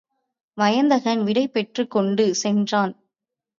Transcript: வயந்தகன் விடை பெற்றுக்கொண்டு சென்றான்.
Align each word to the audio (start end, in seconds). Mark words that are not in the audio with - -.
வயந்தகன் 0.57 1.23
விடை 1.23 1.47
பெற்றுக்கொண்டு 1.47 2.35
சென்றான். 2.35 2.93